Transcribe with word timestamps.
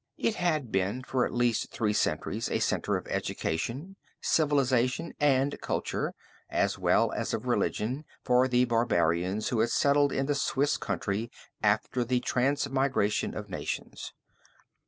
It 0.17 0.33
had 0.33 0.71
been 0.71 1.03
for 1.03 1.27
at 1.27 1.31
least 1.31 1.69
three 1.69 1.93
centuries 1.93 2.49
a 2.49 2.57
center 2.57 2.97
of 2.97 3.05
education, 3.07 3.97
civilization 4.19 5.13
and 5.19 5.61
culture, 5.61 6.15
as 6.49 6.79
well 6.79 7.11
as 7.11 7.35
of 7.35 7.45
religion, 7.45 8.05
for 8.23 8.47
the 8.47 8.65
barbarians 8.65 9.49
who 9.49 9.59
had 9.59 9.69
settled 9.69 10.11
in 10.11 10.25
the 10.25 10.33
Swiss 10.33 10.77
country 10.77 11.29
after 11.61 12.03
the 12.03 12.19
trans 12.19 12.67
migration 12.67 13.35
of 13.37 13.47
nations. 13.51 14.11